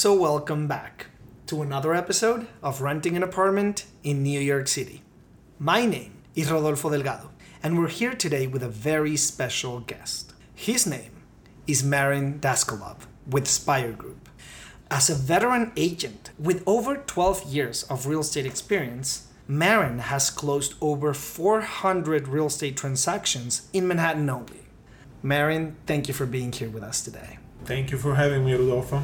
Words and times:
So, 0.00 0.14
welcome 0.14 0.68
back 0.68 1.06
to 1.48 1.60
another 1.60 1.92
episode 1.92 2.46
of 2.62 2.80
Renting 2.80 3.16
an 3.16 3.24
Apartment 3.24 3.84
in 4.04 4.22
New 4.22 4.38
York 4.38 4.68
City. 4.68 5.02
My 5.58 5.86
name 5.86 6.22
is 6.36 6.52
Rodolfo 6.52 6.88
Delgado, 6.88 7.30
and 7.64 7.76
we're 7.76 7.88
here 7.88 8.14
today 8.14 8.46
with 8.46 8.62
a 8.62 8.68
very 8.68 9.16
special 9.16 9.80
guest. 9.80 10.34
His 10.54 10.86
name 10.86 11.10
is 11.66 11.82
Marin 11.82 12.38
Daskolov 12.38 13.08
with 13.28 13.48
Spire 13.48 13.90
Group. 13.90 14.28
As 14.88 15.10
a 15.10 15.16
veteran 15.16 15.72
agent 15.76 16.30
with 16.38 16.62
over 16.64 16.98
12 16.98 17.52
years 17.52 17.82
of 17.90 18.06
real 18.06 18.20
estate 18.20 18.46
experience, 18.46 19.26
Marin 19.48 19.98
has 19.98 20.30
closed 20.30 20.74
over 20.80 21.12
400 21.12 22.28
real 22.28 22.46
estate 22.46 22.76
transactions 22.76 23.68
in 23.72 23.88
Manhattan 23.88 24.30
only. 24.30 24.60
Marin, 25.24 25.74
thank 25.86 26.06
you 26.06 26.14
for 26.14 26.24
being 26.24 26.52
here 26.52 26.70
with 26.70 26.84
us 26.84 27.02
today. 27.02 27.38
Thank 27.64 27.90
you 27.90 27.98
for 27.98 28.14
having 28.14 28.44
me, 28.44 28.52
Rodolfo. 28.54 29.02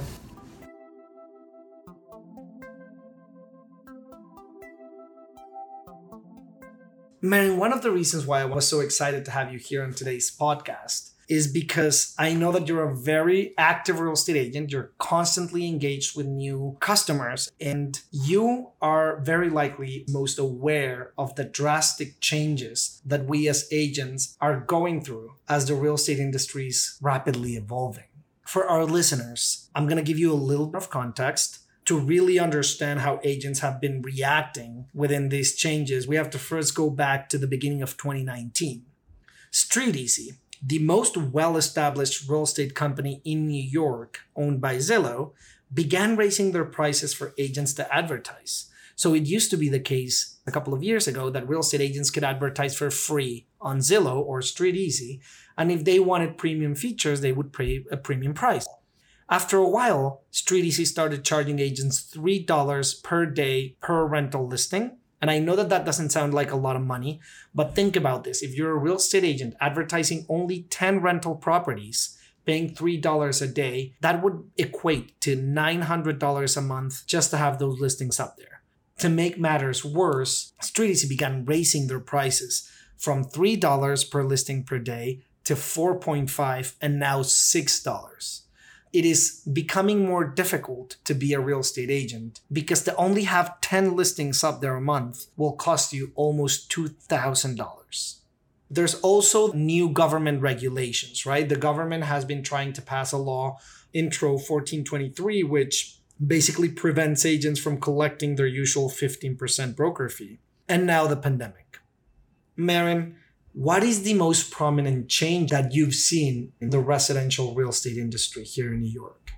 Marin, 7.25 7.57
one 7.57 7.73
of 7.73 7.81
the 7.81 7.91
reasons 7.91 8.27
why 8.27 8.43
I 8.43 8.45
was 8.45 8.69
so 8.69 8.81
excited 8.81 9.25
to 9.25 9.31
have 9.31 9.51
you 9.51 9.59
here 9.59 9.83
on 9.83 9.95
today's 9.95 10.31
podcast 10.31 11.13
is 11.27 11.51
because 11.51 12.15
I 12.19 12.35
know 12.35 12.53
that 12.53 12.69
you're 12.69 12.91
a 12.91 12.95
very 12.95 13.55
active 13.57 13.99
real 13.99 14.13
estate 14.13 14.37
agent. 14.37 14.71
You're 14.71 14.93
constantly 14.99 15.67
engaged 15.67 16.19
with 16.19 16.27
new 16.27 16.77
customers, 16.81 17.51
and 17.59 17.99
you 18.11 18.73
are 18.83 19.21
very 19.21 19.49
likely 19.49 20.05
most 20.07 20.39
aware 20.39 21.15
of 21.17 21.35
the 21.37 21.45
drastic 21.45 22.21
changes 22.21 23.01
that 23.07 23.25
we 23.25 23.49
as 23.49 23.69
agents 23.73 24.37
are 24.39 24.61
going 24.61 25.01
through 25.01 25.33
as 25.49 25.67
the 25.67 25.75
real 25.75 25.95
estate 25.95 26.19
industry 26.19 26.67
is 26.67 26.99
rapidly 27.01 27.57
evolving. 27.57 28.05
For 28.43 28.67
our 28.67 28.85
listeners, 28.85 29.71
I'm 29.75 29.87
going 29.87 29.97
to 29.97 30.03
give 30.03 30.19
you 30.19 30.31
a 30.31 30.35
little 30.35 30.67
bit 30.67 30.83
of 30.83 30.91
context 30.91 31.61
to 31.85 31.99
really 31.99 32.39
understand 32.39 33.01
how 33.01 33.21
agents 33.23 33.61
have 33.61 33.81
been 33.81 34.01
reacting 34.03 34.87
within 34.95 35.29
these 35.29 35.55
changes, 35.55 36.09
we 36.09 36.17
have 36.17 36.31
to 36.31 36.39
first 36.39 36.75
go 36.75 36.89
back 36.89 37.29
to 37.29 37.39
the 37.39 37.47
beginning 37.47 37.83
of 37.83 37.97
2019. 37.97 38.85
StreetEasy, 39.53 40.39
the 40.63 40.79
most 40.79 41.17
well 41.17 41.57
established 41.57 42.29
real 42.29 42.45
estate 42.45 42.75
company 42.75 43.21
in 43.25 43.47
New 43.47 43.63
York, 43.63 44.21
owned 44.35 44.61
by 44.61 44.77
Zillow, 44.77 45.33
began 45.73 46.17
raising 46.17 46.53
their 46.53 46.65
prices 46.65 47.13
for 47.13 47.35
agents 47.37 47.75
to 47.75 47.95
advertise. 47.95 48.71
So 48.97 49.13
it 49.13 49.27
used 49.27 49.51
to 49.51 49.57
be 49.57 49.69
the 49.69 49.81
case 49.81 50.39
a 50.47 50.53
couple 50.53 50.73
of 50.73 50.83
years 50.83 51.07
ago 51.07 51.29
that 51.31 51.49
real 51.49 51.61
estate 51.61 51.81
agents 51.81 52.11
could 52.11 52.25
advertise 52.25 52.77
for 52.77 52.91
free 52.91 53.47
on 53.61 53.79
Zillow 53.79 54.17
or 54.17 54.41
StreetEasy. 54.41 55.21
And 55.59 55.71
if 55.71 55.85
they 55.85 55.99
wanted 55.99 56.39
premium 56.39 56.75
features, 56.75 57.21
they 57.21 57.33
would 57.33 57.53
pay 57.53 57.85
a 57.91 57.97
premium 57.97 58.35
price. 58.35 58.67
After 59.31 59.57
a 59.57 59.69
while, 59.69 60.23
StreetEasy 60.33 60.87
started 60.87 61.25
charging 61.25 61.59
agents 61.59 62.03
$3 62.15 63.03
per 63.03 63.27
day 63.27 63.77
per 63.81 64.05
rental 64.05 64.47
listing. 64.47 64.99
And 65.23 65.31
I 65.31 65.39
know 65.39 65.57
that 65.57 65.71
that 65.71 65.87
doesn't 65.87 66.11
sound 66.11 66.35
like 66.35 66.51
a 66.51 66.57
lot 66.57 66.77
of 66.77 66.83
money, 66.83 67.21
but 67.55 67.75
think 67.75 67.97
about 67.97 68.25
this. 68.25 68.43
If 68.43 68.55
you're 68.55 68.73
a 68.73 68.79
real 68.79 68.97
estate 68.97 69.25
agent 69.25 69.55
advertising 69.61 70.27
only 70.29 70.65
10 70.65 71.01
rental 71.01 71.35
properties, 71.37 72.19
paying 72.45 72.75
$3 72.75 73.43
a 73.43 73.47
day, 73.47 73.95
that 74.03 74.23
would 74.23 74.51
equate 74.59 75.19
to 75.23 75.35
$900 75.35 76.57
a 76.57 76.61
month 76.61 77.07
just 77.07 77.31
to 77.31 77.39
have 77.39 77.59
those 77.59 77.81
listings 77.81 78.21
up 78.21 78.37
there. 78.37 78.61
To 78.99 79.09
make 79.09 79.39
matters 79.39 79.83
worse, 79.83 80.53
StreetEasy 80.61 81.09
began 81.09 81.47
raising 81.47 81.87
their 81.87 82.01
prices 82.01 82.71
from 82.99 83.25
$3 83.25 84.11
per 84.11 84.23
listing 84.23 84.65
per 84.65 84.79
day 84.79 85.23
to 85.45 85.55
4.5 85.55 86.75
and 86.83 86.99
now 86.99 87.23
$6 87.23 88.44
it 88.95 89.05
is 89.05 89.43
becoming 89.53 90.07
more 90.07 90.25
difficult 90.25 90.97
to 91.05 91.15
be 91.15 91.33
a 91.33 91.41
real 91.41 91.59
estate 91.59 91.91
agent 91.91 92.41
because 92.53 92.85
to 92.85 92.95
only 92.95 93.25
have 93.25 93.61
10 93.61 93.97
listings 93.97 94.45
up 94.45 94.61
there 94.61 94.77
a 94.77 94.81
month 94.81 95.27
will 95.37 95.53
cost 95.53 95.93
you 95.93 96.13
almost 96.15 96.71
$2,000. 96.71 98.19
There's 98.71 98.95
also 99.01 99.53
new 99.53 99.91
government 99.91 100.43
regulations, 100.43 101.27
right? 101.27 101.49
The 101.49 101.57
government 101.57 102.05
has 102.05 102.25
been 102.25 102.45
trying 102.45 102.73
to 102.75 102.83
pass 102.83 103.11
a 103.11 103.19
law, 103.19 103.59
Intro 103.93 104.31
1423, 104.31 105.43
which 105.43 105.99
basically 106.25 106.69
prevents 106.69 107.27
agents 107.27 107.59
from 107.59 107.81
collecting 107.81 108.37
their 108.37 108.47
usual 108.47 108.89
15% 108.89 109.75
broker 109.75 110.09
fee. 110.09 110.39
And 110.69 110.87
now 110.87 111.09
the 111.09 111.17
pandemic. 111.17 111.81
Marin, 112.57 113.17
what 113.55 113.85
is 113.85 114.03
the 114.03 114.15
most 114.15 114.51
prominent 114.51 115.09
change 115.09 115.51
that 115.51 115.73
you've 115.73 115.95
seen 115.95 116.53
in 116.61 116.71
the 116.71 116.81
residential 116.81 117.55
real 117.55 117.69
estate 117.71 117.97
industry 117.97 118.43
here 118.43 118.75
in 118.75 118.81
New 118.81 118.91
York? 118.91 119.31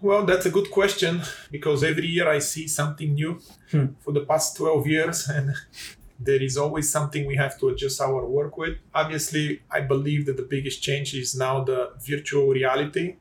Well, 0.00 0.24
that's 0.24 0.46
a 0.46 0.50
good 0.50 0.70
question 0.70 1.22
because 1.50 1.82
every 1.82 2.06
year 2.06 2.28
I 2.28 2.38
see 2.38 2.68
something 2.68 3.12
new 3.14 3.40
hmm. 3.70 3.86
for 3.98 4.12
the 4.12 4.20
past 4.20 4.56
12 4.56 4.86
years, 4.86 5.28
and 5.28 5.54
there 6.20 6.40
is 6.40 6.56
always 6.56 6.90
something 6.90 7.26
we 7.26 7.34
have 7.34 7.58
to 7.58 7.68
adjust 7.70 8.00
our 8.00 8.24
work 8.24 8.56
with. 8.56 8.78
Obviously, 8.94 9.62
I 9.70 9.80
believe 9.80 10.26
that 10.26 10.36
the 10.36 10.46
biggest 10.48 10.80
change 10.80 11.12
is 11.12 11.34
now 11.34 11.64
the 11.64 11.92
virtual 11.98 12.46
reality. 12.48 13.16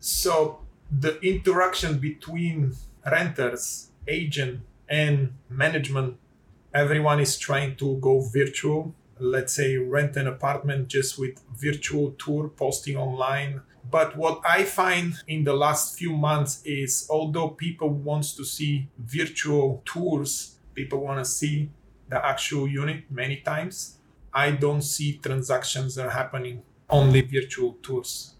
So, 0.00 0.60
the 0.90 1.20
interaction 1.20 1.98
between 1.98 2.74
renters, 3.04 3.90
agent, 4.08 4.60
and 4.88 5.34
management, 5.50 6.16
everyone 6.72 7.20
is 7.20 7.38
trying 7.38 7.76
to 7.76 7.96
go 7.98 8.20
virtual 8.20 8.94
let's 9.18 9.54
say 9.54 9.76
rent 9.76 10.16
an 10.16 10.26
apartment 10.26 10.88
just 10.88 11.18
with 11.18 11.40
virtual 11.54 12.12
tour 12.12 12.48
posting 12.48 12.96
online. 12.96 13.62
But 13.88 14.16
what 14.16 14.40
i 14.44 14.64
find 14.64 15.14
in 15.28 15.44
the 15.44 15.54
last 15.54 15.96
few 15.96 16.12
months 16.12 16.60
is 16.64 17.06
although 17.08 17.50
people 17.50 17.88
wants 17.88 18.34
to 18.34 18.44
see 18.44 18.88
virtual 18.98 19.82
tours 19.84 20.56
people 20.74 21.00
want 21.00 21.18
to 21.18 21.24
see 21.24 21.70
the 22.08 22.24
actual 22.24 22.66
unit 22.68 23.04
many 23.08 23.36
times 23.36 23.98
i 24.34 24.50
don't 24.50 24.82
see 24.82 25.18
transactions 25.18 25.96
are 25.98 26.10
happening 26.10 26.62
only 26.88 27.20
virtual 27.20 27.76
tours. 27.82 28.34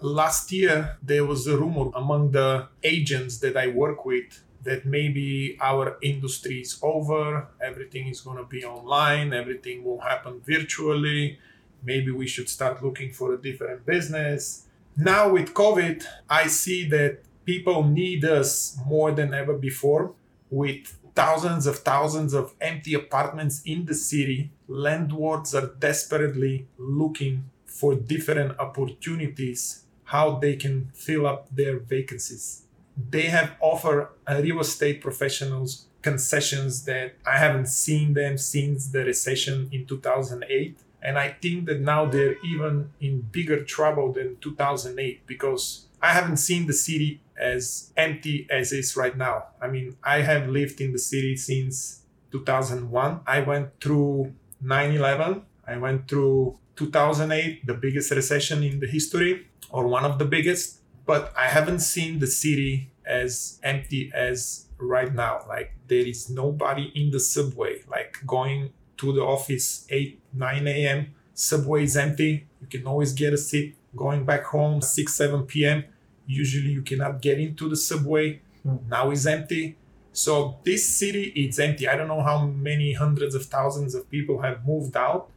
Last 0.00 0.52
year 0.52 0.98
there 1.02 1.24
was 1.24 1.46
a 1.46 1.56
rumor 1.56 1.90
among 1.94 2.32
the 2.32 2.68
agents 2.82 3.38
that 3.38 3.56
i 3.56 3.66
work 3.68 4.04
with 4.04 4.42
that 4.66 4.84
maybe 4.84 5.56
our 5.60 5.96
industry 6.02 6.60
is 6.60 6.78
over, 6.82 7.48
everything 7.60 8.08
is 8.08 8.20
going 8.20 8.36
to 8.36 8.44
be 8.44 8.64
online, 8.64 9.32
everything 9.32 9.84
will 9.84 10.00
happen 10.00 10.40
virtually. 10.44 11.38
Maybe 11.82 12.10
we 12.10 12.26
should 12.26 12.48
start 12.48 12.82
looking 12.82 13.12
for 13.12 13.32
a 13.32 13.38
different 13.40 13.86
business. 13.86 14.66
Now, 14.96 15.30
with 15.30 15.54
COVID, 15.54 16.04
I 16.28 16.48
see 16.48 16.88
that 16.88 17.20
people 17.44 17.84
need 17.84 18.24
us 18.24 18.78
more 18.86 19.12
than 19.12 19.32
ever 19.32 19.54
before. 19.54 20.12
With 20.50 20.98
thousands 21.14 21.66
of 21.66 21.78
thousands 21.78 22.34
of 22.34 22.54
empty 22.60 22.94
apartments 22.94 23.62
in 23.64 23.86
the 23.86 23.94
city, 23.94 24.50
landlords 24.68 25.54
are 25.54 25.68
desperately 25.78 26.66
looking 26.76 27.50
for 27.64 27.94
different 27.94 28.58
opportunities 28.58 29.82
how 30.04 30.36
they 30.36 30.54
can 30.54 30.90
fill 30.94 31.26
up 31.26 31.48
their 31.54 31.78
vacancies 31.78 32.65
they 32.96 33.26
have 33.26 33.56
offered 33.60 34.08
uh, 34.26 34.40
real 34.42 34.60
estate 34.60 35.00
professionals 35.00 35.86
concessions 36.06 36.84
that 36.84 37.08
I 37.26 37.36
haven't 37.44 37.66
seen 37.66 38.14
them 38.14 38.38
since 38.38 38.88
the 38.94 39.04
recession 39.04 39.68
in 39.72 39.86
2008. 39.86 40.78
And 41.02 41.18
I 41.18 41.28
think 41.42 41.66
that 41.66 41.80
now 41.80 42.06
they're 42.06 42.36
even 42.44 42.90
in 43.00 43.22
bigger 43.22 43.64
trouble 43.64 44.12
than 44.12 44.36
2008 44.40 45.26
because 45.26 45.86
I 46.00 46.10
haven't 46.18 46.38
seen 46.38 46.66
the 46.66 46.72
city 46.72 47.20
as 47.36 47.92
empty 47.96 48.46
as 48.50 48.72
is 48.72 48.96
right 48.96 49.16
now. 49.16 49.36
I 49.60 49.66
mean, 49.66 49.96
I 50.04 50.20
have 50.30 50.48
lived 50.48 50.80
in 50.80 50.92
the 50.92 51.02
city 51.12 51.34
since 51.36 52.02
2001. 52.30 53.20
I 53.26 53.40
went 53.40 53.68
through 53.80 54.32
9 54.60 54.92
11. 54.92 55.42
I 55.66 55.76
went 55.76 56.06
through 56.08 56.58
2008, 56.76 57.66
the 57.66 57.74
biggest 57.74 58.12
recession 58.12 58.62
in 58.62 58.78
the 58.78 58.86
history, 58.86 59.48
or 59.70 59.88
one 59.88 60.04
of 60.04 60.18
the 60.20 60.24
biggest 60.24 60.78
but 61.06 61.32
I 61.36 61.46
haven't 61.46 61.80
seen 61.80 62.18
the 62.18 62.26
city 62.26 62.90
as 63.06 63.60
empty 63.62 64.10
as 64.12 64.66
right 64.78 65.14
now. 65.14 65.44
Like 65.48 65.72
there 65.86 66.04
is 66.04 66.28
nobody 66.28 66.92
in 66.94 67.12
the 67.12 67.20
subway. 67.20 67.82
Like 67.88 68.18
going 68.26 68.72
to 68.98 69.12
the 69.12 69.22
office 69.22 69.86
8, 69.88 70.20
9 70.34 70.66
a.m. 70.66 71.14
Subway 71.34 71.84
is 71.84 71.96
empty. 71.96 72.46
You 72.60 72.66
can 72.66 72.86
always 72.86 73.12
get 73.12 73.32
a 73.32 73.38
seat. 73.38 73.76
Going 73.94 74.24
back 74.24 74.44
home 74.44 74.82
6, 74.82 75.14
7 75.14 75.46
p.m. 75.46 75.84
Usually 76.26 76.70
you 76.70 76.82
cannot 76.82 77.22
get 77.22 77.38
into 77.38 77.68
the 77.68 77.76
subway. 77.76 78.40
Mm. 78.66 78.88
Now 78.88 79.10
it's 79.10 79.26
empty. 79.26 79.76
So 80.12 80.58
this 80.64 80.86
city 80.88 81.32
it's 81.36 81.58
empty. 81.58 81.88
I 81.88 81.96
don't 81.96 82.08
know 82.08 82.22
how 82.22 82.46
many 82.46 82.94
hundreds 82.94 83.34
of 83.34 83.44
thousands 83.46 83.94
of 83.94 84.10
people 84.10 84.42
have 84.42 84.66
moved 84.66 84.96
out 84.96 85.30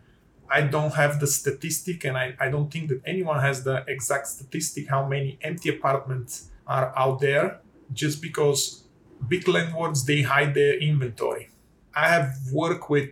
I 0.49 0.61
don't 0.61 0.93
have 0.95 1.19
the 1.19 1.27
statistic, 1.27 2.05
and 2.05 2.17
I, 2.17 2.35
I 2.39 2.49
don't 2.49 2.71
think 2.71 2.89
that 2.89 3.01
anyone 3.05 3.39
has 3.39 3.63
the 3.63 3.83
exact 3.87 4.27
statistic 4.27 4.89
how 4.89 5.07
many 5.07 5.37
empty 5.41 5.69
apartments 5.69 6.49
are 6.67 6.93
out 6.97 7.19
there 7.19 7.59
just 7.93 8.21
because 8.21 8.83
big 9.27 9.47
landlords 9.47 10.05
they 10.05 10.21
hide 10.21 10.53
their 10.53 10.77
inventory. 10.79 11.49
I 11.95 12.07
have 12.09 12.35
worked 12.51 12.89
with 12.89 13.11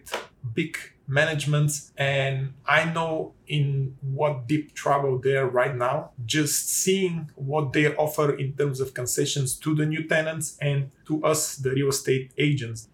big 0.54 0.78
managements 1.08 1.94
and 1.96 2.54
i 2.66 2.84
know 2.84 3.34
in 3.48 3.96
what 4.02 4.46
deep 4.46 4.74
trouble 4.74 5.18
they're 5.18 5.48
right 5.48 5.76
now 5.76 6.12
just 6.26 6.70
seeing 6.70 7.32
what 7.36 7.72
they 7.72 7.96
offer 7.96 8.34
in 8.36 8.52
terms 8.54 8.82
of 8.82 8.94
concessions 8.94 9.56
to 9.56 9.74
the 9.74 9.86
new 9.86 10.06
tenants 10.06 10.58
and 10.62 10.92
to 11.06 11.24
us 11.24 11.56
the 11.56 11.72
real 11.72 11.88
estate 11.88 12.32
agents 12.38 12.90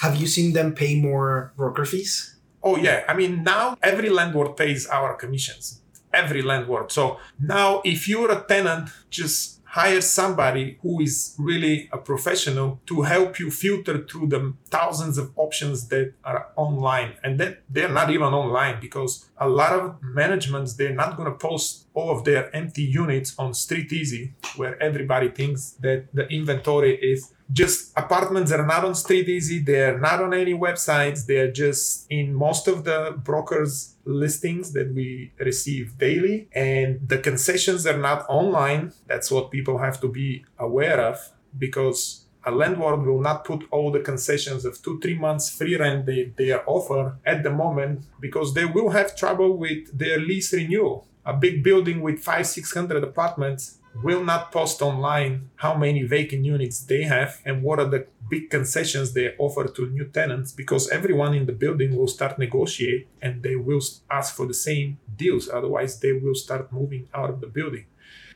have 0.00 0.16
you 0.16 0.26
seen 0.26 0.52
them 0.52 0.74
pay 0.74 0.94
more 1.00 1.54
broker 1.56 1.86
fees 1.86 2.36
oh 2.62 2.76
yeah. 2.76 3.04
I 3.08 3.14
mean 3.14 3.42
now 3.42 3.76
every 3.82 4.10
landlord 4.10 4.56
pays 4.56 4.86
our 4.86 5.14
commissions. 5.14 5.80
Every 6.12 6.42
landlord. 6.42 6.92
So 6.92 7.18
now 7.40 7.80
if 7.84 8.08
you're 8.08 8.30
a 8.30 8.44
tenant 8.44 8.90
just 9.10 9.62
hire 9.72 10.02
somebody 10.02 10.76
who 10.82 11.00
is 11.00 11.34
really 11.38 11.88
a 11.92 11.96
professional 11.96 12.78
to 12.84 13.00
help 13.00 13.38
you 13.40 13.50
filter 13.50 14.04
through 14.04 14.26
the 14.26 14.52
thousands 14.68 15.16
of 15.16 15.32
options 15.36 15.88
that 15.88 16.12
are 16.24 16.48
online. 16.56 17.14
And 17.24 17.40
that 17.40 17.62
they're 17.70 17.88
not 17.88 18.10
even 18.10 18.34
online 18.34 18.80
because 18.82 19.30
a 19.38 19.48
lot 19.48 19.72
of 19.72 19.96
managements 20.02 20.74
they're 20.74 20.94
not 20.94 21.16
going 21.16 21.30
to 21.32 21.38
post 21.38 21.86
all 21.94 22.10
of 22.10 22.24
their 22.24 22.54
empty 22.54 22.82
units 22.82 23.34
on 23.38 23.54
street 23.54 23.90
easy 23.94 24.34
where 24.56 24.80
everybody 24.82 25.30
thinks 25.30 25.70
that 25.80 26.04
the 26.12 26.28
inventory 26.28 26.96
is 26.96 27.32
just 27.52 27.92
apartments 27.96 28.50
that 28.50 28.60
are 28.60 28.66
not 28.66 28.84
on 28.84 28.94
street 28.94 29.28
easy 29.28 29.58
they're 29.58 29.98
not 29.98 30.22
on 30.22 30.32
any 30.32 30.54
websites 30.54 31.26
they're 31.26 31.52
just 31.52 32.06
in 32.10 32.34
most 32.34 32.68
of 32.68 32.84
the 32.84 33.14
brokers 33.22 33.92
listings 34.04 34.72
that 34.72 34.92
we 34.94 35.32
receive 35.38 35.98
daily. 35.98 36.48
And 36.52 37.08
the 37.08 37.18
concessions 37.18 37.86
are 37.86 37.98
not 37.98 38.24
online. 38.28 38.92
That's 39.06 39.30
what 39.30 39.50
people 39.50 39.78
have 39.78 40.00
to 40.00 40.08
be 40.08 40.44
aware 40.58 41.00
of 41.00 41.18
because 41.58 42.26
a 42.44 42.50
landlord 42.50 43.06
will 43.06 43.20
not 43.20 43.44
put 43.44 43.64
all 43.70 43.92
the 43.92 44.00
concessions 44.00 44.64
of 44.64 44.82
two 44.82 44.98
three 45.00 45.16
months 45.16 45.48
free 45.48 45.76
rent 45.76 46.06
they, 46.06 46.32
they 46.36 46.52
offer 46.52 47.16
at 47.24 47.44
the 47.44 47.50
moment 47.50 48.04
because 48.20 48.54
they 48.54 48.64
will 48.64 48.90
have 48.90 49.16
trouble 49.16 49.56
with 49.56 49.96
their 49.96 50.18
lease 50.18 50.52
renewal. 50.52 51.06
A 51.24 51.32
big 51.32 51.62
building 51.62 52.00
with 52.00 52.18
five 52.18 52.48
six 52.48 52.74
hundred 52.74 53.04
apartments 53.04 53.78
will 54.02 54.24
not 54.24 54.50
post 54.52 54.80
online 54.82 55.50
how 55.56 55.74
many 55.74 56.02
vacant 56.02 56.44
units 56.44 56.80
they 56.80 57.02
have 57.02 57.40
and 57.44 57.62
what 57.62 57.78
are 57.78 57.88
the 57.88 58.06
big 58.30 58.48
concessions 58.50 59.12
they 59.12 59.34
offer 59.38 59.66
to 59.68 59.86
new 59.90 60.06
tenants 60.06 60.52
because 60.52 60.88
everyone 60.88 61.34
in 61.34 61.46
the 61.46 61.52
building 61.52 61.96
will 61.96 62.08
start 62.08 62.38
negotiate 62.38 63.06
and 63.20 63.42
they 63.42 63.56
will 63.56 63.80
ask 64.10 64.34
for 64.34 64.46
the 64.46 64.54
same 64.54 64.98
deals. 65.16 65.48
Otherwise 65.48 66.00
they 66.00 66.12
will 66.12 66.34
start 66.34 66.72
moving 66.72 67.08
out 67.12 67.30
of 67.30 67.40
the 67.40 67.46
building. 67.46 67.84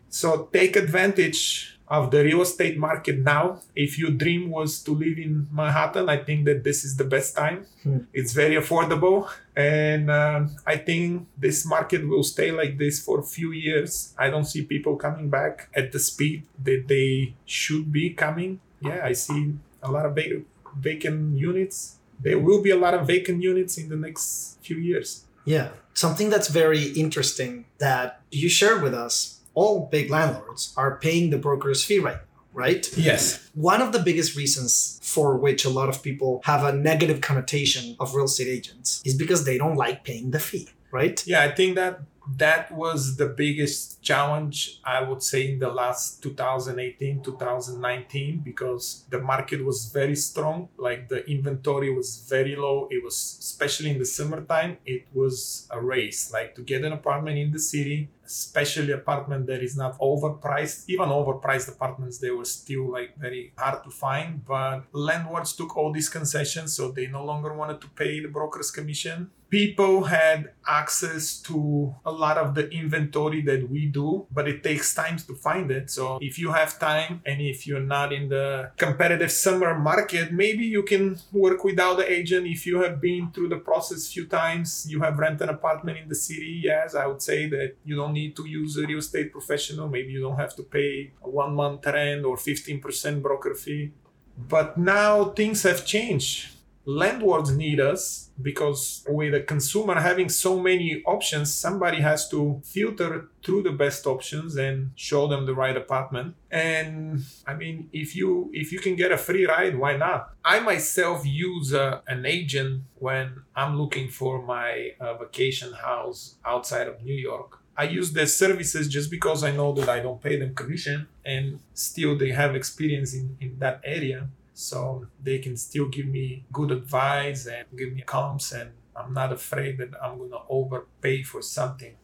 So 0.08 0.48
take 0.52 0.76
advantage 0.76 1.75
of 1.88 2.10
the 2.10 2.24
real 2.24 2.42
estate 2.42 2.76
market 2.78 3.18
now. 3.20 3.60
If 3.74 3.98
your 3.98 4.10
dream 4.10 4.50
was 4.50 4.82
to 4.82 4.92
live 4.92 5.18
in 5.18 5.46
Manhattan, 5.52 6.08
I 6.08 6.18
think 6.18 6.44
that 6.46 6.64
this 6.64 6.84
is 6.84 6.96
the 6.96 7.04
best 7.04 7.36
time. 7.36 7.66
Hmm. 7.82 7.98
It's 8.12 8.32
very 8.32 8.56
affordable, 8.56 9.28
and 9.54 10.10
uh, 10.10 10.46
I 10.66 10.76
think 10.76 11.28
this 11.38 11.64
market 11.64 12.06
will 12.08 12.24
stay 12.24 12.50
like 12.50 12.78
this 12.78 13.00
for 13.00 13.20
a 13.20 13.22
few 13.22 13.52
years. 13.52 14.14
I 14.18 14.30
don't 14.30 14.44
see 14.44 14.62
people 14.62 14.96
coming 14.96 15.30
back 15.30 15.68
at 15.74 15.92
the 15.92 15.98
speed 15.98 16.46
that 16.64 16.88
they 16.88 17.34
should 17.44 17.92
be 17.92 18.10
coming. 18.10 18.60
Yeah, 18.80 19.00
I 19.04 19.12
see 19.12 19.54
a 19.82 19.90
lot 19.90 20.06
of 20.06 20.14
vac- 20.14 20.44
vacant 20.76 21.38
units. 21.38 21.98
There 22.20 22.38
will 22.38 22.62
be 22.62 22.70
a 22.70 22.76
lot 22.76 22.94
of 22.94 23.06
vacant 23.06 23.42
units 23.42 23.78
in 23.78 23.88
the 23.88 23.96
next 23.96 24.58
few 24.62 24.76
years. 24.76 25.24
Yeah, 25.44 25.70
something 25.94 26.28
that's 26.30 26.48
very 26.48 26.90
interesting 26.92 27.66
that 27.78 28.20
you 28.30 28.48
shared 28.48 28.82
with 28.82 28.94
us 28.94 29.35
all 29.56 29.88
big 29.90 30.10
landlords 30.10 30.72
are 30.76 30.98
paying 30.98 31.30
the 31.30 31.38
broker's 31.38 31.82
fee 31.82 31.98
right 31.98 32.18
now, 32.18 32.42
right? 32.52 32.88
Yes. 32.96 33.50
One 33.54 33.82
of 33.82 33.90
the 33.90 33.98
biggest 33.98 34.36
reasons 34.36 35.00
for 35.02 35.36
which 35.36 35.64
a 35.64 35.70
lot 35.70 35.88
of 35.88 36.02
people 36.02 36.42
have 36.44 36.62
a 36.62 36.72
negative 36.72 37.20
connotation 37.20 37.96
of 37.98 38.14
real 38.14 38.26
estate 38.26 38.48
agents 38.48 39.02
is 39.04 39.14
because 39.14 39.44
they 39.44 39.58
don't 39.58 39.76
like 39.76 40.04
paying 40.04 40.30
the 40.30 40.38
fee, 40.38 40.68
right? 40.92 41.26
Yeah, 41.26 41.42
I 41.42 41.52
think 41.52 41.74
that 41.74 42.00
that 42.36 42.70
was 42.72 43.16
the 43.16 43.26
biggest 43.26 44.02
challenge 44.02 44.80
i 44.84 45.02
would 45.02 45.22
say 45.22 45.48
in 45.52 45.58
the 45.58 45.68
last 45.68 46.22
2018 46.22 47.22
2019 47.22 48.40
because 48.44 49.04
the 49.10 49.18
market 49.18 49.64
was 49.64 49.86
very 49.86 50.16
strong 50.16 50.68
like 50.76 51.08
the 51.08 51.24
inventory 51.30 51.92
was 51.94 52.26
very 52.28 52.56
low. 52.56 52.88
It 52.90 53.02
was 53.02 53.16
especially 53.40 53.90
in 53.90 53.98
the 53.98 54.04
summertime 54.04 54.78
it 54.86 55.06
was 55.12 55.68
a 55.70 55.80
race 55.80 56.32
like 56.32 56.54
to 56.56 56.62
get 56.62 56.84
an 56.84 56.92
apartment 56.92 57.38
in 57.38 57.52
the 57.52 57.58
city 57.58 58.10
especially 58.24 58.92
apartment 58.92 59.46
that 59.46 59.62
is 59.62 59.76
not 59.76 59.96
overpriced. 60.00 60.84
Even 60.88 61.08
overpriced 61.08 61.68
apartments 61.68 62.18
they 62.18 62.30
were 62.30 62.44
still 62.44 62.90
like 62.90 63.16
very 63.18 63.52
hard 63.56 63.84
to 63.84 63.90
find 63.90 64.44
but 64.44 64.82
landlords 64.92 65.52
took 65.54 65.76
all 65.76 65.92
these 65.92 66.08
concessions 66.08 66.74
so 66.76 66.90
they 66.90 67.06
no 67.06 67.24
longer 67.24 67.52
wanted 67.54 67.80
to 67.80 67.88
pay 67.90 68.20
the 68.20 68.28
broker's 68.28 68.70
commission. 68.70 69.30
People 69.48 70.04
had 70.04 70.50
access 70.66 71.40
to 71.42 71.94
a 72.04 72.10
lot 72.16 72.36
of 72.38 72.54
the 72.54 72.68
inventory 72.70 73.42
that 73.42 73.68
we 73.70 73.86
do 73.86 74.26
but 74.32 74.48
it 74.48 74.62
takes 74.62 74.94
time 74.94 75.16
to 75.16 75.34
find 75.34 75.70
it 75.70 75.90
so 75.90 76.18
if 76.20 76.38
you 76.38 76.52
have 76.52 76.78
time 76.78 77.20
and 77.26 77.40
if 77.40 77.66
you're 77.66 77.88
not 77.96 78.12
in 78.12 78.28
the 78.28 78.70
competitive 78.76 79.32
summer 79.32 79.78
market 79.78 80.32
maybe 80.32 80.64
you 80.64 80.82
can 80.82 81.18
work 81.32 81.62
without 81.64 81.96
the 81.96 82.10
agent 82.10 82.46
if 82.46 82.66
you 82.66 82.80
have 82.80 83.00
been 83.00 83.30
through 83.32 83.48
the 83.48 83.56
process 83.56 84.12
few 84.12 84.26
times 84.26 84.86
you 84.88 85.00
have 85.00 85.18
rented 85.18 85.48
an 85.48 85.54
apartment 85.54 85.98
in 85.98 86.08
the 86.08 86.14
city 86.14 86.60
yes 86.64 86.94
i 86.94 87.06
would 87.06 87.22
say 87.22 87.46
that 87.46 87.76
you 87.84 87.94
don't 87.94 88.12
need 88.12 88.34
to 88.36 88.46
use 88.46 88.76
a 88.76 88.86
real 88.86 88.98
estate 88.98 89.32
professional. 89.32 89.88
Maybe 89.88 90.12
you 90.12 90.20
don't 90.20 90.36
have 90.36 90.54
to 90.56 90.62
pay 90.62 91.12
a 91.22 91.28
one 91.28 91.54
month 91.54 91.86
rent 91.86 92.24
or 92.24 92.36
15% 92.36 93.22
broker 93.22 93.54
fee. 93.54 93.92
But 94.36 94.76
now 94.76 95.12
things 95.40 95.62
have 95.62 95.86
changed. 95.86 96.55
Landlords 96.88 97.50
need 97.50 97.80
us 97.80 98.30
because 98.40 99.04
with 99.08 99.34
a 99.34 99.40
consumer 99.40 100.00
having 100.00 100.28
so 100.28 100.60
many 100.60 101.02
options, 101.04 101.52
somebody 101.52 102.00
has 102.00 102.28
to 102.28 102.62
filter 102.64 103.28
through 103.44 103.64
the 103.64 103.72
best 103.72 104.06
options 104.06 104.56
and 104.56 104.92
show 104.94 105.26
them 105.26 105.46
the 105.46 105.54
right 105.54 105.76
apartment. 105.76 106.36
And 106.50 107.24
I 107.46 107.54
mean, 107.54 107.90
if 107.92 108.14
you 108.14 108.50
if 108.52 108.70
you 108.70 108.78
can 108.78 108.94
get 108.94 109.10
a 109.10 109.18
free 109.18 109.46
ride, 109.46 109.76
why 109.76 109.96
not? 109.96 110.30
I 110.44 110.60
myself 110.60 111.26
use 111.26 111.74
uh, 111.74 112.00
an 112.06 112.24
agent 112.24 112.84
when 112.94 113.42
I'm 113.56 113.76
looking 113.76 114.08
for 114.08 114.40
my 114.42 114.92
uh, 115.00 115.14
vacation 115.14 115.72
house 115.72 116.36
outside 116.44 116.86
of 116.86 117.02
New 117.02 117.14
York 117.14 117.60
I 117.78 117.84
use 117.84 118.12
their 118.12 118.26
services 118.26 118.88
just 118.88 119.10
because 119.10 119.44
I 119.44 119.50
know 119.50 119.72
that 119.74 119.88
I 119.88 120.00
don't 120.00 120.20
pay 120.20 120.38
them 120.38 120.54
commission 120.54 121.08
and 121.24 121.60
still 121.74 122.16
they 122.16 122.30
have 122.30 122.56
experience 122.56 123.12
in, 123.12 123.36
in 123.40 123.58
that 123.58 123.82
area. 123.84 124.28
So 124.56 125.06
they 125.22 125.38
can 125.38 125.56
still 125.58 125.86
give 125.86 126.06
me 126.06 126.46
good 126.50 126.70
advice 126.70 127.46
and 127.46 127.66
give 127.76 127.92
me 127.92 128.00
comps 128.00 128.52
and 128.52 128.70
I'm 128.96 129.12
not 129.12 129.30
afraid 129.30 129.76
that 129.78 129.90
I'm 130.02 130.18
gonna 130.18 130.42
overpay 130.48 131.24
for 131.24 131.42
something. 131.42 131.96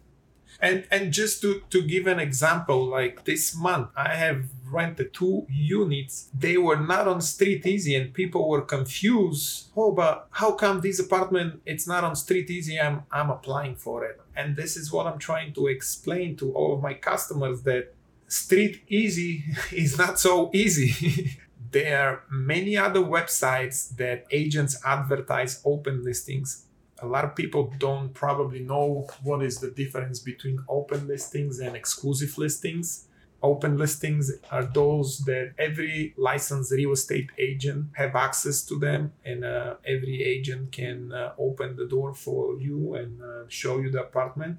And 0.61 0.87
and 0.91 1.13
just 1.13 1.41
to, 1.43 1.63
to 1.71 1.83
give 1.83 2.07
an 2.07 2.21
example, 2.21 2.85
like 2.85 3.25
this 3.25 3.57
month 3.57 3.89
I 3.97 4.15
have 4.17 4.45
rented 4.71 5.15
two 5.15 5.47
units. 5.49 6.29
They 6.39 6.59
were 6.59 6.77
not 6.77 7.09
on 7.09 7.23
Street 7.23 7.65
Easy, 7.67 7.95
and 7.95 8.13
people 8.13 8.47
were 8.47 8.61
confused. 8.61 9.71
Oh, 9.75 9.93
but 9.93 10.29
how 10.31 10.53
come 10.53 10.81
this 10.81 10.99
apartment 10.99 11.63
it's 11.65 11.87
not 11.87 12.05
on 12.05 12.15
Street 12.17 12.51
Easy? 12.51 12.79
I'm 12.79 13.05
I'm 13.11 13.31
applying 13.31 13.77
for 13.77 14.05
it, 14.05 14.21
and 14.37 14.57
this 14.57 14.77
is 14.77 14.93
what 14.93 15.07
I'm 15.07 15.19
trying 15.19 15.55
to 15.55 15.69
explain 15.69 16.37
to 16.37 16.53
all 16.53 16.75
of 16.75 16.83
my 16.83 16.93
customers 16.93 17.63
that 17.63 17.95
Street 18.29 18.83
Easy 18.89 19.45
is 19.73 19.97
not 19.97 20.21
so 20.21 20.51
easy. 20.53 21.39
there 21.73 21.99
are 21.99 22.23
many 22.31 22.77
other 22.77 23.01
websites 23.01 23.97
that 23.97 24.27
agents 24.31 24.79
advertise 24.85 25.61
open 25.65 26.05
listings. 26.05 26.67
A 27.01 27.07
lot 27.07 27.25
of 27.25 27.35
people 27.35 27.73
don't 27.79 28.13
probably 28.15 28.61
know 28.61 29.09
what 29.23 29.43
is 29.43 29.59
the 29.59 29.71
difference 29.71 30.21
between 30.21 30.59
open 30.69 31.09
listings 31.09 31.59
and 31.59 31.75
exclusive 31.75 32.37
listings. 32.39 33.09
Open 33.43 33.77
listings 33.77 34.31
are 34.53 34.65
those 34.65 35.19
that 35.25 35.55
every 35.59 36.15
licensed 36.17 36.71
real 36.71 36.93
estate 36.93 37.31
agent 37.39 37.87
have 37.95 38.15
access 38.15 38.63
to 38.67 38.79
them 38.79 39.13
and 39.25 39.45
uh, 39.45 39.75
every 39.85 40.23
agent 40.23 40.71
can 40.71 41.11
uh, 41.11 41.33
open 41.39 41.75
the 41.75 41.87
door 41.87 42.15
for 42.15 42.61
you 42.61 42.95
and 42.95 43.21
uh, 43.21 43.45
show 43.49 43.81
you 43.81 43.91
the 43.91 44.01
apartment 44.01 44.59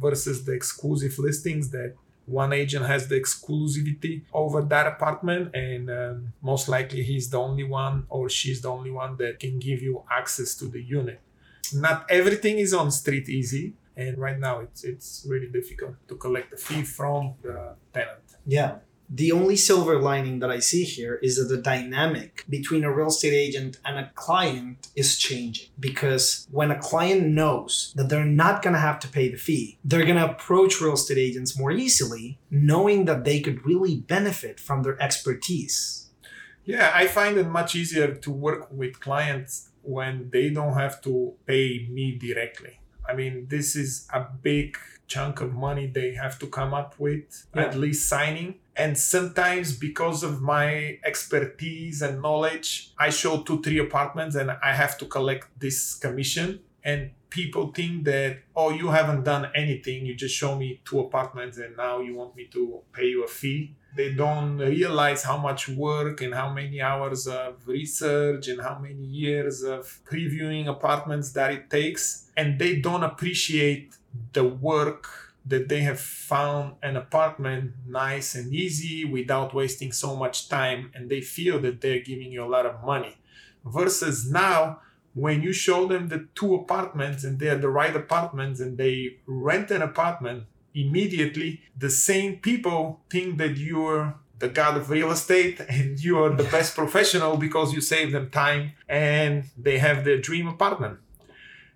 versus 0.00 0.46
the 0.46 0.52
exclusive 0.52 1.18
listings 1.18 1.70
that 1.70 1.94
one 2.26 2.52
agent 2.52 2.86
has 2.86 3.08
the 3.08 3.18
exclusivity 3.20 4.22
over 4.32 4.62
that 4.62 4.86
apartment 4.86 5.54
and 5.54 5.90
um, 5.90 6.32
most 6.40 6.68
likely 6.68 7.02
he's 7.02 7.30
the 7.30 7.38
only 7.38 7.64
one 7.64 8.06
or 8.08 8.28
she's 8.28 8.60
the 8.62 8.70
only 8.70 8.90
one 8.90 9.16
that 9.16 9.40
can 9.40 9.58
give 9.58 9.82
you 9.82 10.02
access 10.10 10.54
to 10.54 10.66
the 10.66 10.82
unit. 10.82 11.20
Not 11.74 12.06
everything 12.10 12.58
is 12.58 12.72
on 12.74 12.90
street 12.90 13.28
easy 13.28 13.74
and 13.96 14.16
right 14.18 14.38
now 14.38 14.60
it's 14.60 14.84
it's 14.84 15.26
really 15.28 15.48
difficult 15.48 15.96
to 16.08 16.14
collect 16.16 16.50
the 16.50 16.56
fee 16.56 16.82
from 16.82 17.34
the 17.42 17.74
tenant. 17.92 18.36
Yeah 18.46 18.76
the 19.14 19.30
only 19.30 19.56
silver 19.56 20.00
lining 20.00 20.38
that 20.38 20.50
I 20.50 20.58
see 20.58 20.84
here 20.84 21.16
is 21.22 21.36
that 21.36 21.54
the 21.54 21.60
dynamic 21.60 22.46
between 22.48 22.82
a 22.82 22.90
real 22.90 23.08
estate 23.08 23.34
agent 23.34 23.78
and 23.84 23.98
a 23.98 24.10
client 24.14 24.88
is 24.96 25.18
changing 25.18 25.68
because 25.78 26.48
when 26.50 26.70
a 26.70 26.78
client 26.78 27.26
knows 27.26 27.92
that 27.96 28.08
they're 28.08 28.24
not 28.24 28.62
going 28.62 28.72
to 28.72 28.80
have 28.80 28.98
to 29.00 29.08
pay 29.08 29.28
the 29.28 29.36
fee, 29.36 29.78
they're 29.84 30.06
going 30.06 30.16
to 30.16 30.30
approach 30.30 30.80
real 30.80 30.94
estate 30.94 31.18
agents 31.18 31.58
more 31.58 31.70
easily, 31.70 32.38
knowing 32.50 33.04
that 33.04 33.24
they 33.24 33.38
could 33.40 33.66
really 33.66 33.96
benefit 33.96 34.58
from 34.58 34.82
their 34.82 34.98
expertise. 35.02 36.08
Yeah, 36.64 36.90
I 36.94 37.06
find 37.06 37.36
it 37.36 37.48
much 37.48 37.74
easier 37.74 38.14
to 38.14 38.30
work 38.30 38.68
with 38.72 38.98
clients 39.00 39.68
when 39.82 40.30
they 40.30 40.48
don't 40.48 40.74
have 40.74 41.02
to 41.02 41.34
pay 41.44 41.86
me 41.90 42.16
directly. 42.16 42.80
I 43.06 43.14
mean, 43.14 43.46
this 43.50 43.74
is 43.76 44.06
a 44.12 44.24
big 44.42 44.78
chunk 45.08 45.40
of 45.40 45.52
money 45.52 45.86
they 45.86 46.14
have 46.14 46.38
to 46.38 46.46
come 46.46 46.72
up 46.72 46.94
with, 46.98 47.46
Yeah. 47.54 47.62
at 47.64 47.74
least 47.76 48.08
signing. 48.08 48.54
And 48.74 48.96
sometimes, 48.96 49.76
because 49.76 50.22
of 50.22 50.40
my 50.40 50.98
expertise 51.04 52.00
and 52.00 52.22
knowledge, 52.22 52.92
I 52.98 53.10
show 53.10 53.42
two, 53.42 53.60
three 53.62 53.78
apartments 53.78 54.34
and 54.34 54.50
I 54.50 54.72
have 54.72 54.96
to 54.98 55.06
collect 55.06 55.48
this 55.58 55.94
commission. 55.94 56.60
And 56.84 57.10
people 57.28 57.72
think 57.72 58.04
that, 58.04 58.38
oh, 58.56 58.70
you 58.70 58.88
haven't 58.88 59.24
done 59.24 59.50
anything. 59.54 60.06
You 60.06 60.14
just 60.14 60.34
show 60.34 60.56
me 60.56 60.80
two 60.84 61.00
apartments 61.00 61.58
and 61.58 61.76
now 61.76 62.00
you 62.00 62.14
want 62.14 62.34
me 62.34 62.48
to 62.52 62.80
pay 62.92 63.06
you 63.06 63.24
a 63.24 63.28
fee. 63.28 63.76
They 63.94 64.14
don't 64.14 64.56
realize 64.56 65.22
how 65.22 65.36
much 65.36 65.68
work 65.68 66.22
and 66.22 66.34
how 66.34 66.50
many 66.50 66.80
hours 66.80 67.26
of 67.26 67.66
research 67.66 68.48
and 68.48 68.60
how 68.60 68.78
many 68.78 69.04
years 69.04 69.62
of 69.62 70.00
previewing 70.10 70.66
apartments 70.66 71.32
that 71.32 71.52
it 71.52 71.70
takes. 71.70 72.30
And 72.36 72.58
they 72.58 72.76
don't 72.80 73.02
appreciate 73.02 73.96
the 74.32 74.44
work 74.44 75.31
that 75.44 75.68
they 75.68 75.80
have 75.80 76.00
found 76.00 76.74
an 76.82 76.96
apartment 76.96 77.72
nice 77.86 78.34
and 78.34 78.52
easy 78.54 79.04
without 79.04 79.54
wasting 79.54 79.92
so 79.92 80.14
much 80.14 80.48
time. 80.48 80.90
And 80.94 81.10
they 81.10 81.20
feel 81.20 81.58
that 81.60 81.80
they're 81.80 82.00
giving 82.00 82.30
you 82.30 82.44
a 82.44 82.46
lot 82.46 82.66
of 82.66 82.82
money. 82.84 83.16
Versus 83.64 84.30
now, 84.30 84.80
when 85.14 85.42
you 85.42 85.52
show 85.52 85.86
them 85.86 86.08
the 86.08 86.28
two 86.34 86.54
apartments 86.54 87.24
and 87.24 87.38
they're 87.38 87.58
the 87.58 87.68
right 87.68 87.94
apartments 87.94 88.60
and 88.60 88.78
they 88.78 89.18
rent 89.26 89.70
an 89.70 89.82
apartment 89.82 90.44
immediately 90.74 91.60
the 91.76 91.90
same 91.90 92.36
people 92.36 93.00
think 93.10 93.36
that 93.36 93.56
you're 93.56 94.14
the 94.38 94.48
god 94.48 94.76
of 94.76 94.88
real 94.88 95.10
estate 95.10 95.60
and 95.68 96.00
you're 96.00 96.34
the 96.34 96.44
best 96.44 96.74
professional 96.74 97.36
because 97.36 97.72
you 97.72 97.80
save 97.80 98.12
them 98.12 98.30
time 98.30 98.72
and 98.88 99.44
they 99.56 99.78
have 99.78 100.04
their 100.04 100.18
dream 100.18 100.46
apartment 100.46 100.98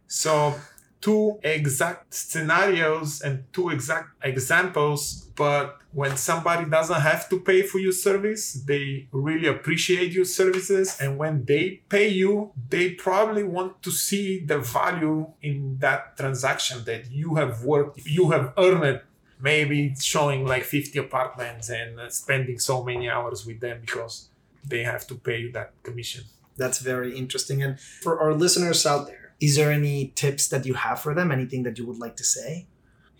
so 0.06 0.54
two 1.00 1.38
exact 1.42 2.12
scenarios 2.12 3.20
and 3.20 3.44
two 3.52 3.70
exact 3.70 4.08
examples 4.22 5.28
but 5.36 5.78
when 5.92 6.16
somebody 6.16 6.68
doesn't 6.68 7.00
have 7.00 7.28
to 7.28 7.38
pay 7.40 7.62
for 7.62 7.78
your 7.78 7.92
service 7.92 8.54
they 8.66 9.06
really 9.12 9.46
appreciate 9.46 10.12
your 10.12 10.24
services 10.24 10.96
and 11.00 11.18
when 11.18 11.44
they 11.44 11.82
pay 11.88 12.08
you 12.08 12.50
they 12.68 12.90
probably 12.90 13.42
want 13.44 13.82
to 13.82 13.90
see 13.90 14.40
the 14.40 14.58
value 14.58 15.26
in 15.42 15.76
that 15.78 16.16
transaction 16.16 16.82
that 16.84 17.10
you 17.10 17.34
have 17.34 17.62
worked 17.62 18.00
you 18.06 18.30
have 18.30 18.52
earned 18.56 19.00
maybe 19.40 19.94
showing 20.00 20.46
like 20.46 20.64
50 20.64 20.98
apartments 20.98 21.68
and 21.68 22.00
uh, 22.00 22.08
spending 22.08 22.58
so 22.58 22.82
many 22.82 23.08
hours 23.08 23.44
with 23.44 23.60
them 23.60 23.82
because 23.82 24.30
they 24.64 24.82
have 24.82 25.06
to 25.06 25.14
pay 25.14 25.38
you 25.38 25.52
that 25.52 25.72
commission 25.82 26.24
That's 26.56 26.78
very 26.78 27.16
interesting. 27.16 27.62
And 27.62 27.78
for 27.78 28.18
our 28.20 28.34
listeners 28.34 28.86
out 28.86 29.06
there, 29.06 29.25
is 29.40 29.56
there 29.56 29.70
any 29.70 30.08
tips 30.14 30.48
that 30.48 30.66
you 30.66 30.74
have 30.74 31.00
for 31.00 31.14
them? 31.14 31.30
Anything 31.30 31.62
that 31.64 31.78
you 31.78 31.86
would 31.86 31.98
like 31.98 32.16
to 32.16 32.24
say? 32.24 32.66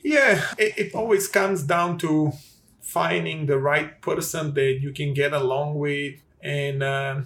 Yeah, 0.03 0.43
it, 0.57 0.79
it 0.79 0.95
always 0.95 1.29
comes 1.29 1.63
down 1.63 1.99
to 1.99 2.33
finding 2.81 3.47
the 3.47 3.59
right 3.59 4.01
person 4.01 4.55
that 4.55 4.79
you 4.81 4.93
can 4.93 5.13
get 5.13 5.33
along 5.33 5.79
with, 5.79 6.15
and 6.41 6.83
uh, 6.83 7.23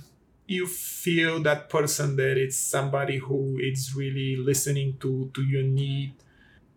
you 0.47 0.67
feel 0.67 1.43
that 1.43 1.69
person 1.69 2.17
that 2.17 2.37
it's 2.37 2.57
somebody 2.57 3.19
who 3.19 3.59
is 3.63 3.95
really 3.95 4.37
listening 4.37 4.97
to 5.01 5.31
to 5.35 5.43
your 5.43 5.63
need. 5.63 6.15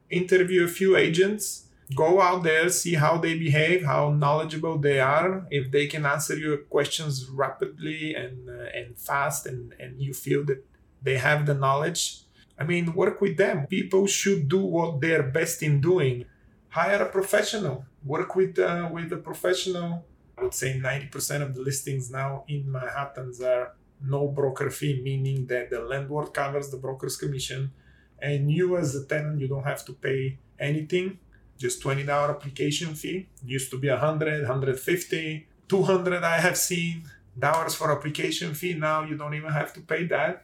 Interview 0.10 0.66
a 0.66 0.68
few 0.68 0.96
agents. 0.96 1.68
Go 1.96 2.22
out 2.22 2.44
there, 2.44 2.70
see 2.70 2.96
how 2.96 3.18
they 3.18 3.38
behave, 3.38 3.84
how 3.84 4.10
knowledgeable 4.12 4.78
they 4.78 5.00
are. 5.00 5.46
If 5.52 5.72
they 5.72 5.86
can 5.88 6.06
answer 6.06 6.36
your 6.36 6.58
questions 6.58 7.30
rapidly 7.30 8.16
and 8.16 8.50
uh, 8.50 8.78
and 8.78 8.98
fast, 8.98 9.48
and 9.48 9.74
and 9.80 10.02
you 10.02 10.14
feel 10.14 10.44
that 10.46 10.64
they 11.04 11.18
have 11.18 11.46
the 11.46 11.54
knowledge, 11.54 12.24
I 12.58 12.64
mean, 12.64 12.94
work 12.94 13.20
with 13.20 13.38
them. 13.38 13.68
People 13.68 14.08
should 14.08 14.48
do 14.48 14.60
what 14.60 15.02
they're 15.02 15.24
best 15.24 15.64
in 15.64 15.82
doing. 15.82 16.26
Hire 16.70 17.02
a 17.04 17.10
professional. 17.10 17.86
Work 18.06 18.36
with 18.36 18.60
uh, 18.60 18.90
with 18.92 19.12
a 19.12 19.18
professional. 19.18 20.06
I 20.38 20.44
would 20.44 20.54
say 20.54 20.80
90% 20.80 21.42
of 21.42 21.54
the 21.56 21.62
listings 21.62 22.10
now 22.10 22.44
in 22.48 22.72
Manhattan's 22.72 23.42
are 23.42 23.76
no 24.02 24.28
broker 24.28 24.70
fee, 24.70 25.02
meaning 25.04 25.46
that 25.48 25.70
the 25.70 25.80
landlord 25.80 26.34
covers 26.34 26.70
the 26.70 26.78
broker's 26.78 27.16
commission, 27.16 27.72
and 28.20 28.52
you 28.52 28.76
as 28.78 28.96
a 28.96 29.06
tenant 29.06 29.40
you 29.40 29.48
don't 29.48 29.64
have 29.64 29.86
to 29.86 29.94
pay 29.94 30.38
anything. 30.60 31.20
Just 31.58 31.84
$20 31.84 32.08
application 32.30 32.96
fee. 32.96 33.30
Used 33.46 33.70
to 33.72 33.78
be 33.78 33.90
100, 33.90 34.42
150, 34.42 35.48
200 35.70 36.24
I 36.24 36.40
have 36.40 36.58
seen 36.58 37.04
dollars 37.38 37.76
for 37.76 37.92
application 37.92 38.54
fee. 38.54 38.74
Now 38.74 39.04
you 39.04 39.16
don't 39.16 39.34
even 39.34 39.52
have 39.52 39.72
to 39.74 39.82
pay 39.82 40.06
that 40.08 40.44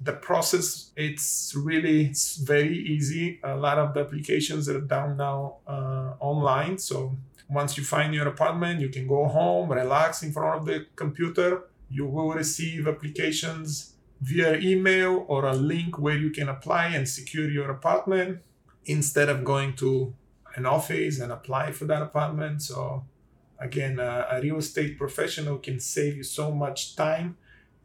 the 0.00 0.12
process 0.12 0.90
it's 0.96 1.54
really 1.56 2.06
it's 2.06 2.36
very 2.36 2.78
easy. 2.78 3.40
A 3.42 3.56
lot 3.56 3.78
of 3.78 3.94
the 3.94 4.00
applications 4.00 4.68
are 4.68 4.80
down 4.80 5.16
now 5.16 5.56
uh, 5.66 6.14
online. 6.20 6.78
So 6.78 7.16
once 7.48 7.76
you 7.76 7.84
find 7.84 8.14
your 8.14 8.28
apartment 8.28 8.80
you 8.80 8.88
can 8.88 9.06
go 9.06 9.26
home 9.26 9.70
relax 9.72 10.22
in 10.22 10.32
front 10.32 10.60
of 10.60 10.66
the 10.66 10.86
computer. 10.94 11.64
You 11.90 12.06
will 12.06 12.32
receive 12.32 12.86
applications 12.86 13.94
via 14.20 14.58
email 14.58 15.24
or 15.26 15.46
a 15.46 15.54
link 15.54 15.98
where 15.98 16.16
you 16.16 16.30
can 16.30 16.48
apply 16.48 16.86
and 16.88 17.08
secure 17.08 17.48
your 17.48 17.70
apartment 17.70 18.40
instead 18.84 19.28
of 19.28 19.44
going 19.44 19.74
to 19.76 20.14
an 20.54 20.66
office 20.66 21.18
and 21.18 21.32
apply 21.32 21.72
for 21.72 21.86
that 21.86 22.02
apartment. 22.02 22.62
So 22.62 23.04
again 23.58 23.98
a 23.98 24.38
real 24.42 24.58
estate 24.58 24.96
professional 24.96 25.58
can 25.58 25.80
save 25.80 26.16
you 26.16 26.22
so 26.22 26.52
much 26.52 26.94
time 26.94 27.36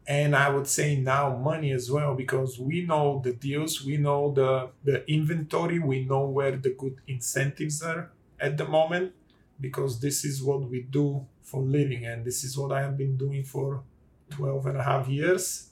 and 0.05 0.35
I 0.35 0.49
would 0.49 0.67
say 0.67 0.97
now 0.97 1.35
money 1.37 1.71
as 1.71 1.89
well 1.89 2.13
because 2.13 2.59
we 2.59 2.85
know 2.85 3.21
the 3.23 3.33
deals, 3.33 3.83
we 3.83 3.97
know 3.97 4.33
the 4.33 4.69
the 4.83 5.09
inventory, 5.09 5.79
we 5.79 6.03
know 6.05 6.25
where 6.25 6.57
the 6.57 6.71
good 6.71 6.97
incentives 7.07 7.81
are 7.81 8.11
at 8.39 8.57
the 8.57 8.67
moment 8.67 9.13
because 9.59 10.01
this 10.01 10.25
is 10.25 10.43
what 10.43 10.69
we 10.69 10.81
do 10.81 11.25
for 11.41 11.61
living 11.61 12.05
and 12.05 12.25
this 12.25 12.43
is 12.43 12.57
what 12.57 12.71
I 12.71 12.81
have 12.81 12.97
been 12.97 13.15
doing 13.15 13.43
for 13.43 13.83
12 14.31 14.65
and 14.65 14.77
a 14.77 14.83
half 14.83 15.07
years. 15.07 15.69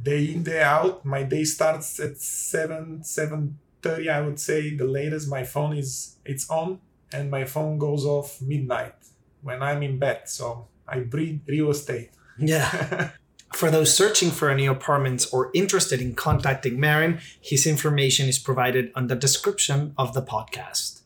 Day 0.00 0.32
in, 0.32 0.42
day 0.42 0.62
out. 0.62 1.04
My 1.04 1.22
day 1.22 1.44
starts 1.44 1.98
at 2.00 2.18
7, 2.18 3.00
7.30 3.02 4.08
I 4.08 4.20
would 4.20 4.38
say 4.38 4.74
the 4.76 4.84
latest 4.84 5.28
my 5.28 5.44
phone 5.44 5.76
is 5.76 6.16
it's 6.24 6.48
on 6.48 6.80
and 7.12 7.30
my 7.30 7.44
phone 7.44 7.78
goes 7.78 8.04
off 8.06 8.40
midnight 8.40 8.94
when 9.42 9.62
I'm 9.62 9.82
in 9.82 9.98
bed. 9.98 10.28
So 10.28 10.68
I 10.86 11.00
breathe 11.00 11.40
real 11.48 11.70
estate. 11.70 12.10
Yeah. 12.38 13.10
For 13.54 13.70
those 13.70 13.94
searching 13.94 14.30
for 14.30 14.50
any 14.50 14.66
apartments 14.66 15.32
or 15.32 15.50
interested 15.54 16.00
in 16.00 16.14
contacting 16.14 16.80
Marin, 16.80 17.20
his 17.40 17.66
information 17.66 18.28
is 18.28 18.38
provided 18.38 18.90
on 18.94 19.06
the 19.06 19.14
description 19.14 19.94
of 19.96 20.14
the 20.14 20.22
podcast. 20.22 21.02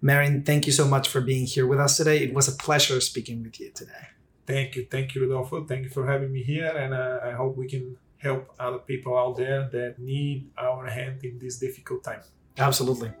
Marin, 0.00 0.42
thank 0.42 0.66
you 0.66 0.72
so 0.72 0.86
much 0.86 1.08
for 1.08 1.20
being 1.20 1.46
here 1.46 1.66
with 1.66 1.80
us 1.80 1.96
today. 1.96 2.18
It 2.18 2.34
was 2.34 2.48
a 2.48 2.52
pleasure 2.52 3.00
speaking 3.00 3.42
with 3.42 3.58
you 3.58 3.70
today. 3.70 4.08
Thank 4.46 4.76
you. 4.76 4.86
Thank 4.88 5.14
you, 5.14 5.22
Rodolfo. 5.22 5.64
Thank 5.64 5.84
you 5.84 5.90
for 5.90 6.06
having 6.06 6.32
me 6.32 6.42
here. 6.42 6.68
And 6.68 6.94
uh, 6.94 7.20
I 7.24 7.32
hope 7.32 7.56
we 7.56 7.68
can 7.68 7.96
help 8.18 8.54
other 8.58 8.78
people 8.78 9.16
out 9.18 9.36
there 9.36 9.68
that 9.72 9.98
need 9.98 10.50
our 10.56 10.86
hand 10.86 11.24
in 11.24 11.38
this 11.38 11.58
difficult 11.58 12.04
time. 12.04 12.20
Absolutely. 12.58 13.12